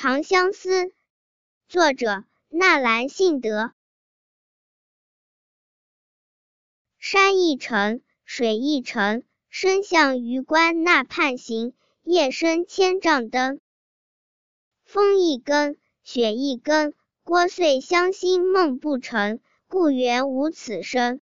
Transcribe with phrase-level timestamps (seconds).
[0.00, 0.92] 长相思
[1.66, 3.72] 作者纳兰性德。
[7.00, 11.74] 山一程水一程身向榆关那畔行
[12.04, 13.58] 夜深千帐灯
[14.84, 16.94] 风一更雪一更
[17.24, 21.20] 聒碎乡心梦不成故园无此声